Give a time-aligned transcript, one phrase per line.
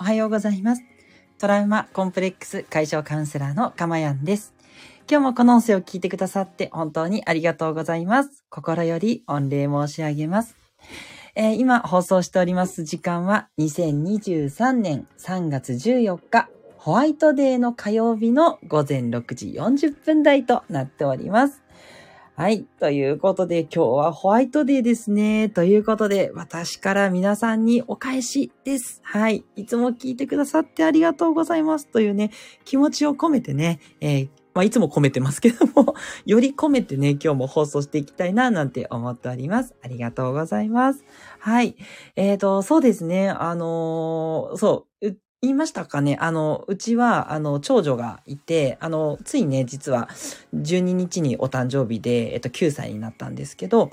[0.00, 0.82] おはようございます。
[1.38, 4.54] トラウマコンプレックス解消カウンセラーのかまやんです。
[5.06, 8.42] 今日もこの音声を聞いてくださって本当にありがとうございます。
[8.48, 10.56] 心より御礼申し上げます。
[11.34, 16.48] えー、今放送しております時間は2023年3月14日
[16.78, 21.60] ホワイトデーの火曜日の午前6時40分台となっております。
[22.40, 22.64] はい。
[22.78, 25.50] ということで、今日はホワイトデーですね。
[25.50, 29.02] ということで、私から皆さんにお返しです。
[29.04, 29.44] はい。
[29.56, 31.86] いつも聞いてくださってありがとうございます。
[31.86, 32.30] というね、
[32.64, 39.74] 気持ちを込めてね、えー、まあ、いつも込めてますけども、 より込めてね、今日も放送していきたいな、なんて思っております。
[39.82, 41.04] ありがとうございます。
[41.40, 41.76] はい。
[42.16, 43.28] えっ、ー、と、そうですね。
[43.28, 46.18] あのー、そう、言いましたかね？
[46.20, 50.10] あの、うちは、あの、長女がいて、あの、ついね、実は、
[50.54, 53.90] 12日にお誕生日で、えっと、9歳になったんですけど、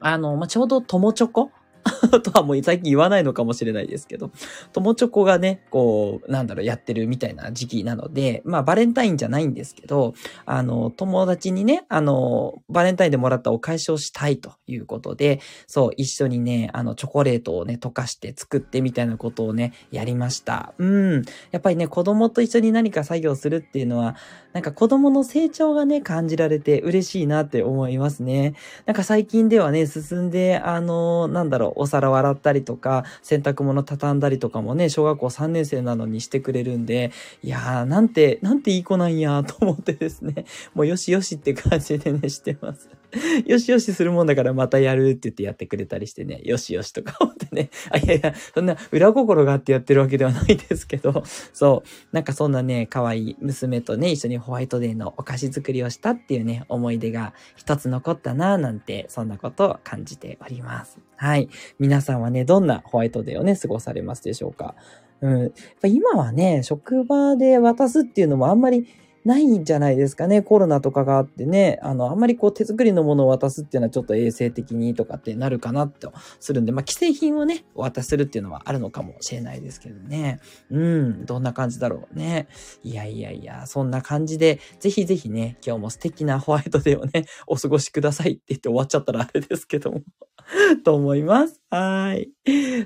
[0.00, 1.50] あの、まあ、ちょうど友チョコ
[2.22, 4.30] とはもう最近言わないのかもしれないですけど、
[4.72, 10.14] 友チョコがね、こう、なんだろう、やってるみたいな時期なので、まあバレンタインじゃないんですけど、
[10.46, 20.74] あの、友達にね、あの、バレンタインでもらったお返しをしたいということで、そう、一緒にね、あの、チョコレートをね、溶かして作ってみたいなことをね、やりました。
[20.78, 21.22] うん。
[21.50, 24.16] やっぱりね、子供と一緒に何か作業するっていうのは、
[24.52, 28.54] なんか子供の成長がね、感じられて嬉しいなって思いますね。
[28.86, 37.12] なんか最近ではね、進んで、あの、なんだろう、お皿を洗ったりとか、洗濯物畳んだりとかもね、小学校3年生なのにしてくれるんで、
[37.42, 42.97] いやー、なんて、なんていい子なんや、と思ってですね、もうよしよしって感じでね、してます。
[43.46, 51.22] よしよしするもんだからまたやるって言ってやってくれたりしてね、よしよしとか思ってね、 あ、いやいや、そんな裏心があってやってるわけではないですけど、
[51.54, 60.98] そう、なんかそんなね、可愛い娘とね、一緒にホワイトデーのお菓子作りをしたっていうね、思い出が一つ残ったなぁなんて、そんなことを感じております。
[61.16, 61.48] はい。
[61.78, 64.74] 皆さんはね、どんなホワイトデーをね、過ごされますでしょうか？
[65.20, 65.40] うん。
[65.42, 65.50] やっ
[65.80, 68.86] ぱ今はね、職場で渡すっていうのもあんまり
[69.24, 70.42] ないんじゃないですかね。
[70.42, 80.40] コロナとかがあってね、あの、あんまりこう手作りのものを渡すっていうのはちょっと衛生的にとかってなるかなとするんで、まあ、既製品をね、お渡しするっていうのはあるのかもしれないですけどね。
[80.70, 82.48] うん、どんな感じだろうね。
[82.82, 90.00] いやいやいや、そんな感じで、ぜひぜひね、今日も素敵なホワイトデーをね、お過ごしくださいって言って終わっちゃったらあれですけども。
[90.84, 91.60] と思います。
[91.70, 92.30] はい。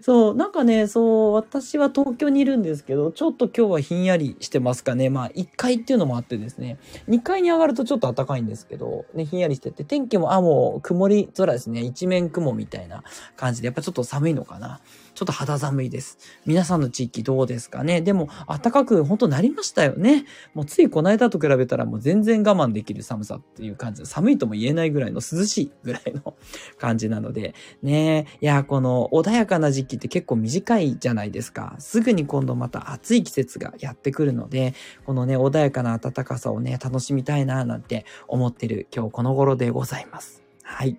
[0.02, 5.10] そう、なんかね、そう、私は東京にいるんですけど、ちょっと今日はひんやりしてますかね。
[5.10, 6.78] まあ、1階っていうのもあってですね、
[7.08, 11.82] 2階に上がるとちょっと暖かいんですけど、ね、ひんやりしてて、天気も、あ、もう曇り空ですね。
[11.82, 13.04] 一面雲みたいな
[13.36, 14.80] 感じで、やっぱちょっと寒いのかな。
[15.14, 16.18] ちょっと肌寒いです。
[16.46, 18.00] 皆さんの地域どうですかね？
[18.00, 20.24] でも、暖かく本当なりましたよね。
[20.54, 26.34] もうついこの間と比べたらもう全然我慢できる寒さっていう感じで、寒いとも言えないぐらいの涼しいぐらいの
[26.78, 31.76] 感じなので、ねいや、この穏やかな時期って結構短いじゃないですか。
[31.78, 34.74] すぐに今度また暑い季節がやってくるので、
[35.04, 40.42] このね、穏やかな暖かさをね、楽しみたいななんて思ってる今日この頃でございます。
[40.62, 40.96] はい。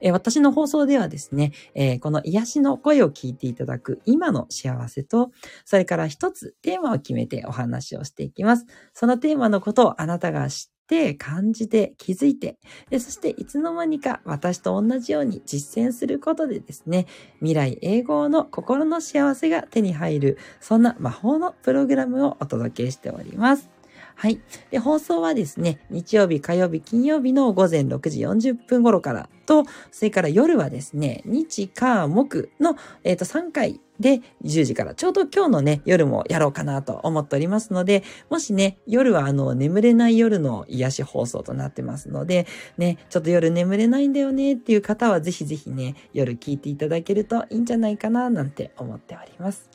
[0.00, 5.30] えー、私の放送ではですね、えー、この癒しの声を聞いていただく今の幸せと、
[5.64, 8.66] それから一つテーマを決めてお話をしていきます。
[8.94, 12.58] そのテーマのことをあなたが知って感じて気づいて
[12.90, 17.06] で、そしていつの間にか私と同じように実践することでですね、
[17.40, 23.77] 未来永劫の心の幸せが手に入る、そんな魔法のプログラムをお届けしております。
[24.20, 24.40] はい。
[24.72, 29.62] で、放送はですね、日曜日、火曜日、金曜日の午前6時40分頃からと、
[29.92, 32.74] それから夜はですね、日、火、木の、
[33.04, 49.70] えっ、ー、と、3回で10時から、ちょうど今日のね、夜もやろうかなと思っておりますので、もしね、夜はあの、眠れない夜の癒し放送となってますので、ね、ちょっと夜眠れないんだよねっていう方はぜひぜひね、夜聞いていただけるといいんじゃないかななんて思っております。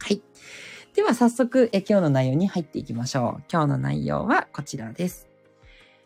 [0.00, 0.20] はい。
[0.94, 3.42] では早速え今日の内容に入っていきましょう。
[3.50, 5.26] 今日の内容はこちらです。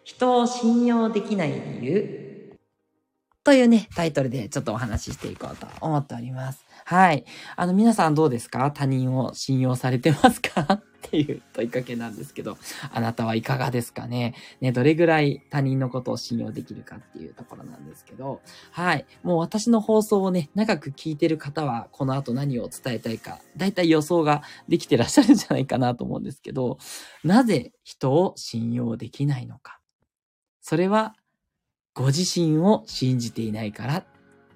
[0.02, 2.56] 人を信用できない理由
[3.44, 6.64] というね、タイトルでちょっとお話ししていこうと思っております。
[6.86, 7.26] はい。
[7.56, 8.70] あの、皆さんどうですか？
[8.70, 10.80] 他人を信用されてますか？
[11.06, 12.58] っていう問いかけなんですけど、
[12.92, 14.34] あなたはいかがですかね？
[14.60, 18.40] ね、どれぐらい他人のことを信用できるかっていうところなんですけど、
[18.72, 19.06] はい。
[19.22, 26.78] もう私の放送をね、長く聞いてる方は、この後何を伝えたいか、だいたい予想ができてらっしゃるんじゃないかなと思うんですけど、
[27.22, 29.80] なぜ人を信用できないのか。
[30.60, 31.14] それは、
[31.94, 34.04] ご自身を信じていないからっ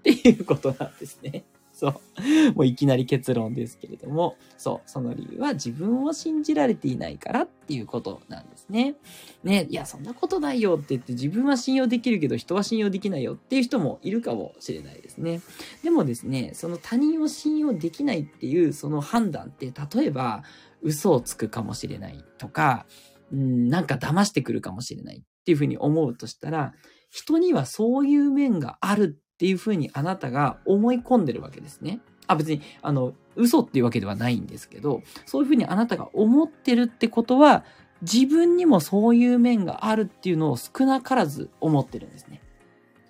[0.03, 1.45] ていうことなんですね。
[1.83, 2.53] そう。
[2.55, 4.89] もういきなり結論ですけれども、そう。
[4.89, 8.95] その理由は自分を信じられていないからっていうことなんですね。
[9.43, 15.41] ね、いや、そんなことないよって言って自分は信用できるけど人は信用できないよっていう人もいるかもしれないですね。
[15.83, 20.45] でもですね、その他人を信用できないっていうその判断って、例えば
[20.83, 22.87] 嘘をつくかもしれないとか、
[23.33, 26.75] うん、なんか騙してくるかもしれないっていうふうに思うとしたら、
[27.11, 31.99] 人にはそういう面があるっていうふうにあなたが思い込んでるわけですね。
[32.29, 37.65] あ、別に、あの、嘘っていうわけではないんですけど、そういうふうにあなたが思ってるってことは、
[38.03, 42.41] 自分にもそういう面があるっていうのを少なからず思ってるんですね。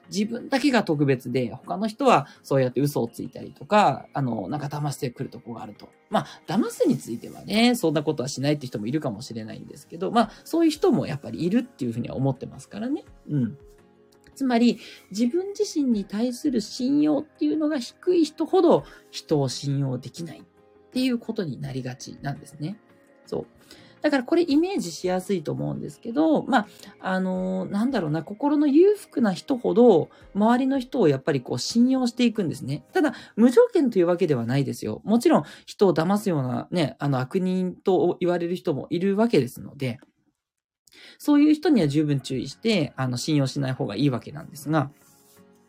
[0.08, 5.90] 自分だけが特別で、他の人はそうやって嘘をついたりとか、あの、なんか騙してくるとこがあると。
[6.08, 13.04] まあ、騙すについてはね、そんなことはしないって人もいるかもしれないんですけど、まあ、そういう人もやっぱりいるっていうふうには思ってますからね。
[13.28, 13.58] うん。
[14.34, 14.78] つまり、
[15.10, 20.42] 自分自身に対する信用っていうのが低い人ほど人を信用できないっ
[20.92, 22.78] ていうことになりがちなんですね。
[23.26, 23.46] そう。
[24.02, 26.66] だからこれイメージしやすいと思うんですけど、まあ、
[27.00, 32.84] あのー、なんだろうな、心の裕福な人ほど、周りの人をやっぱりこう信用していくんですね。
[32.92, 35.00] ただ、無条件というわけではないですよ。
[35.04, 40.00] もちろん、人を騙すようなね、あの悪人と言われる人もいるわけですので、
[41.18, 44.90] そういう人には十分注意して、あの、信用しない方がいいわけなんですが、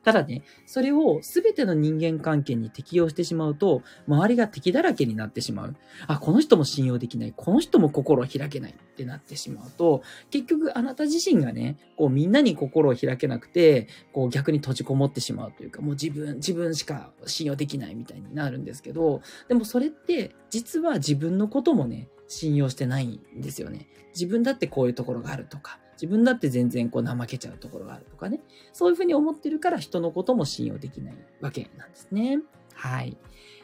[0.04, 5.75] ただね、それを全ての人間関係に適用してしまうと、周りが敵だらけになってしまう。
[6.08, 7.34] あ、この人も信用できない。
[7.36, 23.88] この人も心を開けないってなってしまうと、結局あなた自身がね、こうみんなに心を開けなくて、こう逆に閉じこもってしまうというか、もう自分、自分しか信用できないみたいになるんですけど、でもそれって実は自分のこともね、信用してないんですよね。
[24.13, 28.41] 自分だってこういうところがあるとか、自分だって全然こう怠けちゃうところがあるとかね。
[28.74, 32.39] そういうふうに思ってるから人のことも信用できないわけなんですね。
[32.74, 33.18] はい。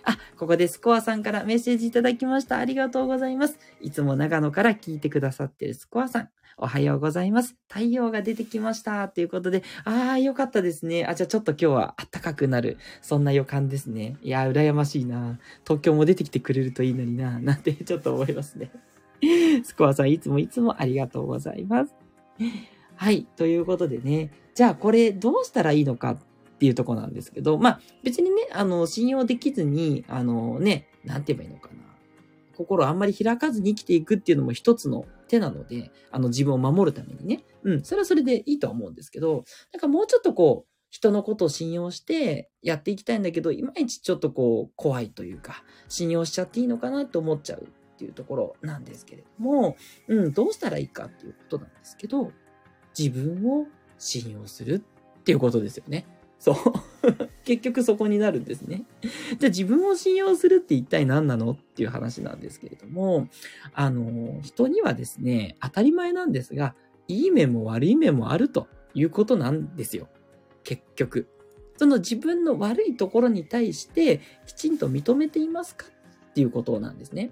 [0.09, 2.57] あ、ここでスコアさんからメッセージいただきました。
[2.57, 3.59] ありがとうございます。
[3.79, 6.29] いつも長野から聞いてくださってるスコアさん。
[6.57, 7.55] おはようございます。
[7.69, 9.07] 太陽が出てきました。
[9.07, 11.05] ということで、ああ、よかったですね。
[11.05, 12.77] あ、じゃあちょっと今日は暖かくなる。
[13.01, 14.17] そんな予感ですね。
[14.23, 15.39] いや、羨ましいな。
[15.63, 17.39] 東京も出てきてくれるといいのにな。
[17.39, 18.71] なんてちょっと思いますね。
[19.63, 21.93] スコアさん、いつもいつもありがとうございます。
[22.95, 23.27] はい。
[23.37, 24.31] ということでね。
[24.55, 26.17] じゃあこれどうしたらいいのかっ
[26.59, 31.75] っていうとこなんですけど、まあ別にね、あの、信用できずに、あのね、なんて言えばいいのかな。
[32.57, 37.45] 心あんまり開かずに生きていくっていうのも一つの手なので、あの自分を守るためにね。
[37.63, 49.77] うん、それはそれでいいとは思うんですけど、なんかもうちょっとこう、人のことを信用してやっていきたいんだけど、いまいちちょっとこう、怖いというか、信用しちゃっていいのかなって思っちゃうっていうところなんですけれども、
[50.07, 52.33] うん、どうしたらいいかっていうことなんですけど、
[52.97, 53.67] 自分を
[53.99, 54.83] 信用する
[55.19, 56.05] っていうことですよね。
[56.39, 56.55] そう。
[57.43, 58.85] 結局そこになるんですね。
[59.39, 63.27] じゃあ自分を信用するって一体何なのっていう話なんですけれども、
[63.73, 66.75] あの、人にはですね、当たり前なんですが、
[67.07, 70.07] いい面も悪い面もあるということなんですよ。
[70.63, 71.27] 結局。
[71.77, 77.31] その自分の悪いところに対してきちんと認めていますかっていうことなんですね。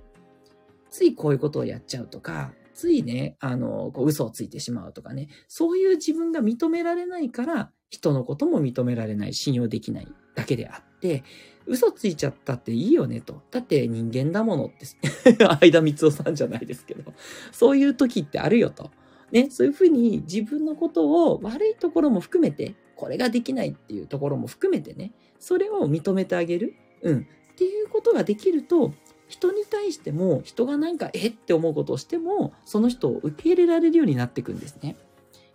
[0.90, 11.24] ついこういうことをやっちゃうとか、ついね、あの、こう嘘をついてしまうとかね、そういう自分が認められないから、人のことも認められない、信用できないだけであって、
[11.66, 13.42] 嘘ついちゃったっていいよねと。
[13.52, 14.86] だって人間だものって、
[15.38, 17.14] 相田光夫さんじゃないですけど、
[17.52, 18.92] そういう時ってあるよと。
[19.32, 26.76] ね、そういうふうに自分のことを悪いところも含めて、これができないっていうところも含めてね、それを認めてあげる。
[27.02, 27.28] うん。
[27.54, 28.94] っていうことができると、
[29.28, 31.28] 人に対しても人がなんかえ？
[31.28, 34.96] って思うことをしてもその人を受け入れられるようになっていくんですね。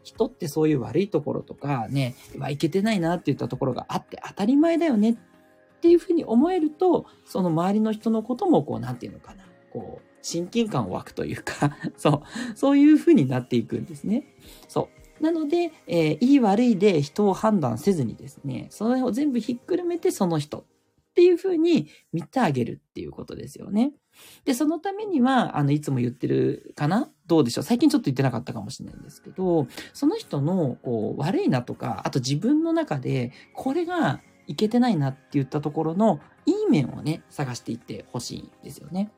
[0.03, 5.17] 人ってそういう悪いところとかね、はいけてないなって言ったところがあって当たり前だよねっ
[5.81, 12.23] ていうふうに思えると、その周りの人のこともこう、なんていうのかな、こう、親近感を湧くというか そ
[12.55, 14.25] う、そういうふうになっていくんですね。
[14.69, 14.89] そ
[15.21, 15.23] う。
[15.23, 20.65] なので、えー、いい悪いで人を判断せずにですね、それを全部ひっくるめてその人っ
[21.15, 23.93] ていうふうに見てあげるっていうことですよね。
[24.45, 27.11] で、そのためには、あの、いつも言ってるかな？
[27.33, 39.11] どうでしょう最近ちょっと言ってなかったかもしれないんですけど、その人の、こう、悪いなとか、あと自分の中で、これがいけてないなって言ったところの、いい面をね、探していってほしいんですよね。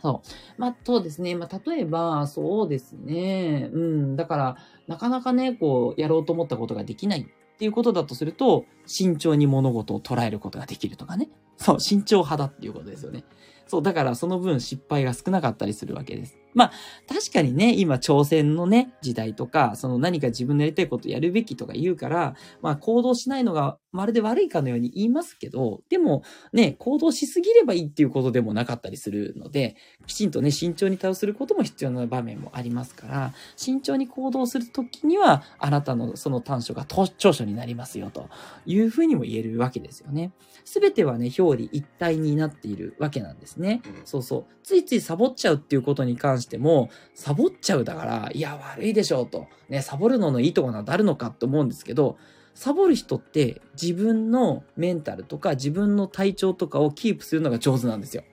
[0.00, 0.60] そう。
[0.60, 1.34] まあ、そうですね。
[1.34, 3.68] まあ、例えば、そうですね。
[3.74, 4.16] うん。
[4.16, 4.56] だから、
[4.86, 11.28] なかなかね、こう、やろうと思ったことができないっていうことだとすると、慎重に物事を捉えることができるとかね。
[11.58, 13.24] そう、慎重派だっていうことですよね。
[13.68, 16.38] そう、だからその分失敗が少なかったりするわけです。
[16.54, 16.72] まあ、
[17.08, 29.76] 確かにね、今挑戦のね、時代とか、その何か自分のやりたいことやるべきとか言うから、まあ行動しないのがまるで悪いかのように言いますけど、でもね、行動しすぎればいいっていうことでもなかったりするので、
[30.06, 38.28] きちんとね、慎重に対応することも必要な場面もありますから、慎重に行動するときには、あなたのその短所が長所になりますよと
[38.66, 40.32] いうふうにも言えるわけですよね。
[40.64, 43.80] すべてはね、表裏一体になっているわけなんですね。
[44.04, 44.54] そうそう。
[44.62, 49.46] ついついサボっちゃうっていうことに関しても、サボっちゃうだから、いや、悪いでしょうと。
[49.68, 52.16] ね、サボるののいいところはあるのかって思うんですけど、
[52.54, 58.24] サボる人って自分のメンタルとか自分の体調とかをキープするのが上手なんですよ。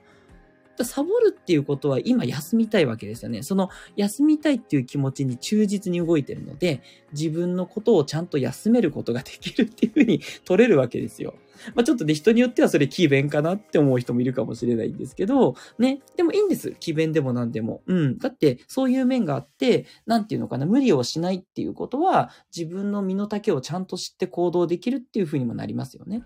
[0.84, 3.42] サボるっていうことは今休みたいわけですよね。
[3.42, 6.82] その休みたいっていう気持ちに忠実に動いてるので、
[7.12, 11.34] 自分のことをちゃんと休めることができるっていうふうに取れるわけですよ。
[11.74, 16.72] まあちょっとね、人によってはそれ奇弁かなって思う人もいるかもしれないんですけど、ね、でもいいんです。
[16.78, 17.82] 奇弁でも何でも。
[17.86, 18.18] うん。
[18.18, 26.22] だってそういう面があって、なんていうのかな、無理をしないっていうことは、自分の身の丈をちゃんと知って行動できるっていうふうにもなりますよね。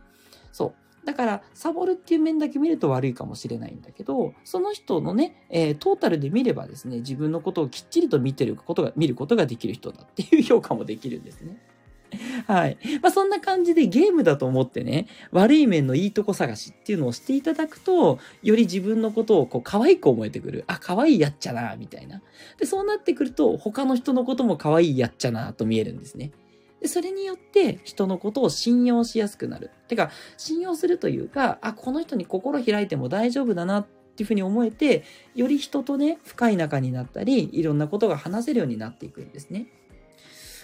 [0.52, 1.06] そう。
[1.06, 11.58] だから、サボるっていう面だけ見ると悪いかもしれないんだけど、その人のね、えー、トータルで見ればですね、自分のことをきっちりと見てることが、見ることができる人だっていう評価もできるんですね。
[12.46, 12.78] はい。
[13.02, 20.64] まあ、そんな感じでゲームだと思ってね、悪い面のいいとこ探しっていうのをしていただくと、より自分のことをこう可愛く思えてくる。
[20.66, 22.22] あ、可愛いやっちゃな、みたいな。
[22.58, 26.32] で、そうなってくると、他の人のことも可愛いやっちゃな、と見えるんですね。
[26.80, 29.70] で、それによって人のことを信用しやすくなる。
[29.88, 39.66] てか、信用するというか、あ、この人に心開いても大丈夫だなっていうふうに思えて、より人とね、深い仲になったり、いろんなことが話せるようになっていくんですね。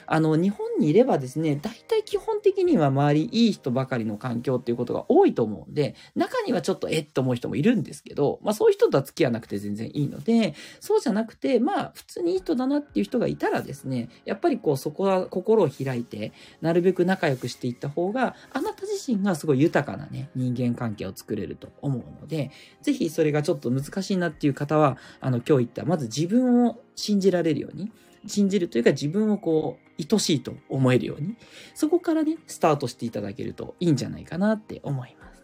[0.07, 22.51] あの、日本にいればですね、大体基本的には周りいい人ばかりの環境っていうことが多いと思うんで、中にはちょっとえっと思う人もいるんですけど、まあそういう人とは付き合わなくて全然いいので、そうじゃなくて、まあ普通にいい人だなっていう人がいたらですね、やっぱりこうそこは心を開いて、なるべく仲良くしていった方が、あなた自身がすごい豊かなね、人間関係を作れると思うので、
[22.83, 27.91] ぜひそれがちょっと難しいなっていう方は、あの今日言ったまず自分を信じられるように、
[28.27, 31.37] 信じるというか自分をこう、愛しいと思えるように、
[31.75, 35.37] そこからね、スタートしていただけるといいんじゃないかなって思います。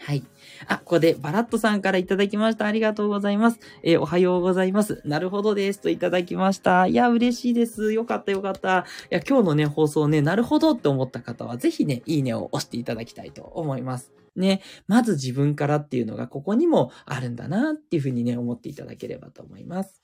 [0.00, 0.24] はい。
[0.68, 2.66] あ、ここでバラットさんからいただきました。
[2.66, 3.58] ありがとうございます。
[3.82, 5.02] えー、おはようございます。
[5.04, 5.80] なるほどです。
[5.80, 6.86] といただきました。
[6.86, 7.92] いや、嬉しいです。
[7.92, 8.86] よかったよかった。
[9.10, 14.12] いや、今日のね、放送ね、なるほどって思った方は、ぜひね、いいねを押していただきたいと思います。
[14.36, 20.00] ね、まず自分からっていうのがここにもあるんだなっていうふうにね、思っていただければと思います。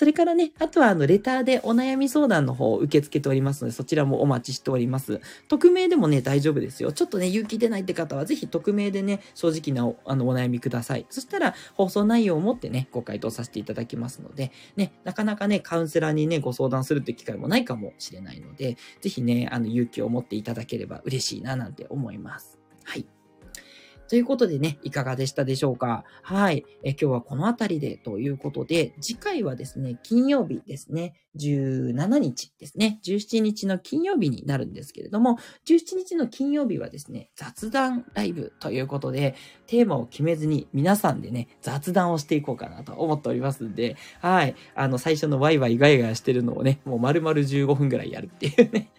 [0.00, 5.20] それからね、あとはあの、レターでお悩み相談の方を受け付けておりますので、そちらもお待ちしております。
[5.46, 6.90] 匿名でもね、大丈夫ですよ。
[6.90, 11.04] ちょっとね、勇気出ないって方は、ぜひ匿名でね、正直なおあのお悩みください。
[11.10, 22.58] そしたら、放送内容をもってね、ご回答させていただきますので、ね、なかなかね、カウンセラーにね、ご相談するって機会もないかもしれないので、ぜひね、あの、勇気を持っていただければ嬉しいな、なんて思います。
[22.84, 23.04] はい。
[24.10, 26.02] ということでね、いかがでしたでしょうか？
[26.22, 26.66] はい。
[26.82, 39.36] え今日はこの辺りでということで、次回はですね、金曜日ですね、17日ですね、17日の金曜日になるんですけれども、17日の金曜日はですね、雑談ライブということで、
[39.68, 44.56] テーマを決めずに皆さんでね、雑談をしていこうかなと思っておりますんで、はい。
[44.74, 48.90] あの、最初のワイワイガヤガヤしてるのをね、もう丸々15分ぐらいやるっていうね。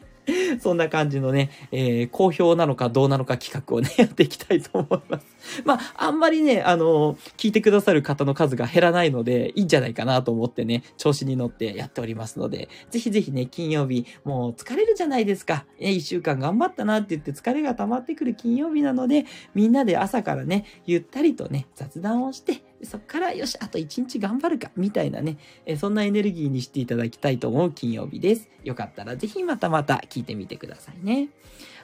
[0.59, 5.25] そんな感じのね、えー、好評なのかどうなのか企画をね、 やっていきたいと思います。
[5.65, 15.65] まあ、あんまりね、あの、聞いてくださる方の数が減らないので、いいんじゃないかなと思ってね、調子に乗ってやっておりますので、ぜひぜひね、金曜日、もう疲れるじゃないですか。
[15.79, 28.49] え、一週間頑張ったなって言って疲れが溜まってくる金曜日なので、みんなで朝からね、ゆったりとね、雑談をして、そっからよし、あと一日頑張るか、みたいなね、えそんなエネルギーにしていただきたいと思う金曜日です。
[28.63, 31.29] よかったらぜひまたまた聞いてみてくださいね。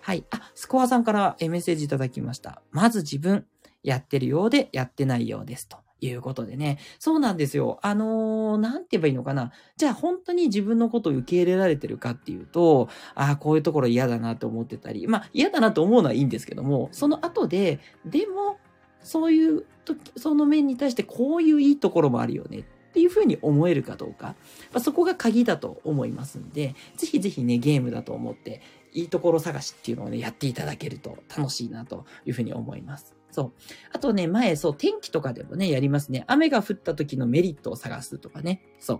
[0.02, 0.24] はい。
[0.32, 2.62] あ、スコアさんからメッセージいただきました。
[2.72, 3.46] まず自分、
[3.84, 5.78] やってるようでやってないようですと。
[6.00, 6.78] いうことでね。
[7.00, 7.80] そうなんですよ。
[7.82, 9.52] あのー、なんて言えばいいのかな。
[9.78, 18.58] じゃあ本当に自分のことを受け入れられてるかっていうと、ああ、こういうところ嫌だなと思ってたり、まあ嫌だなと思うのはいいんですけども、その後で、でも、
[19.08, 24.36] そういう時、その面に対してこういういいところもあるよねっていうふうに思えるかどうか。
[24.74, 28.62] まあ、そこが鍵だと思いますんで、ぜひぜひね、ゲームだと思って、
[28.92, 33.16] いいところ探しっていうのをね、やっていただけると楽しいなというふうに思います。
[33.32, 33.52] そう。
[33.94, 36.26] あとね、前、そう、天気とかでもね、やりますね。
[36.28, 38.62] 雨が降った時のメリットを探すとかね。
[38.80, 39.00] そう。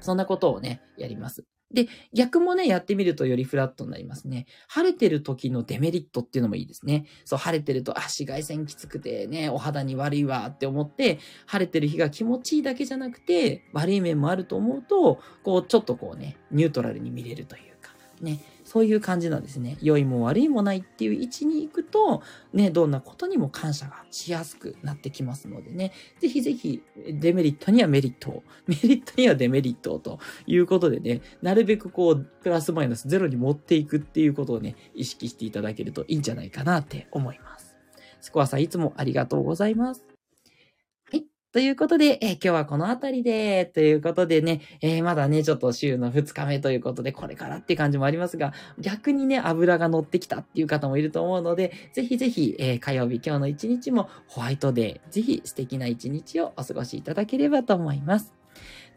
[0.00, 1.44] そんなことをね、やります。
[1.72, 4.46] で、逆もね、やってみるとよりフラットになりますね。
[4.68, 7.06] 晴れてる時のデメリットっていうのもいいですね。
[7.24, 19.78] そう、晴れてると、あ、紫外線きつくてね、お肌に悪いわって思って、晴れてる日が気持ちいいだけじゃなくて、悪い面もあると思うと、こう、ちょっとこうね、ニュートラルに見れるというか、ね、そういう感じなんですね。
[19.82, 22.22] 良いも悪いもないっていう位置に行くと、
[22.52, 26.80] ね、どんなことにも感謝がしやすくなってきますのでね、ぜひぜひ、
[27.12, 37.74] デメリットにはメリットを、メリットにはデメリットをということでね、なるべくこう、プラスマイナスゼロに持っていくっていうことをね、意識していただけるといいんじゃないかなって思います。
[38.20, 40.09] スコアさんいつもありがとうございます。
[41.52, 58.39] ということで、えー、今日はこのあたりで、ということでね、えー、まだね、ちょっと週の2日目ということで、これからって感じもありますが、逆にね、油が乗ってきたっていう方もいると思うので、ぜひぜひ、えー、火曜日今日の一日もホワイトデー、ぜひ素敵な一日をお過ごしいただければと思います。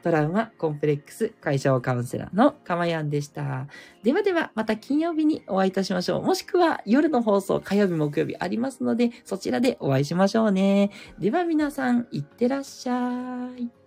[0.03, 3.67] トラウマコンプレックス解消カウンセラーのかまやんでした。
[4.03, 6.21] ではでは、また金曜日にお会いいたしましょう。
[6.21, 10.91] もしくは夜の放送、火曜日、木曜日ありますので、そちらでお会いしましょうね。
[11.19, 13.82] では皆さん、いってらっしゃい。